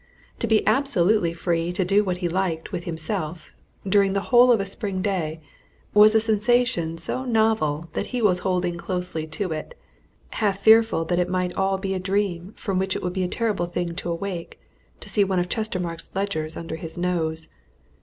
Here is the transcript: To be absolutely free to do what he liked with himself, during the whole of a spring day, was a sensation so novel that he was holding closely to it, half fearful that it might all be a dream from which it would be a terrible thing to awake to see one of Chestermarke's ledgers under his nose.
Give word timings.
To 0.39 0.47
be 0.47 0.65
absolutely 0.65 1.31
free 1.31 1.71
to 1.73 1.85
do 1.85 2.03
what 2.03 2.17
he 2.25 2.27
liked 2.27 2.71
with 2.71 2.85
himself, 2.85 3.51
during 3.87 4.13
the 4.13 4.19
whole 4.33 4.51
of 4.51 4.59
a 4.59 4.65
spring 4.65 5.03
day, 5.03 5.41
was 5.93 6.15
a 6.15 6.19
sensation 6.19 6.97
so 6.97 7.23
novel 7.23 7.87
that 7.93 8.07
he 8.07 8.19
was 8.19 8.39
holding 8.39 8.79
closely 8.79 9.27
to 9.27 9.51
it, 9.51 9.77
half 10.31 10.57
fearful 10.61 11.05
that 11.05 11.19
it 11.19 11.29
might 11.29 11.53
all 11.53 11.77
be 11.77 11.93
a 11.93 11.99
dream 11.99 12.55
from 12.57 12.79
which 12.79 12.95
it 12.95 13.03
would 13.03 13.13
be 13.13 13.21
a 13.23 13.27
terrible 13.27 13.67
thing 13.67 13.93
to 13.97 14.09
awake 14.09 14.59
to 15.01 15.07
see 15.07 15.23
one 15.23 15.37
of 15.37 15.49
Chestermarke's 15.49 16.09
ledgers 16.15 16.57
under 16.57 16.77
his 16.77 16.97
nose. 16.97 17.49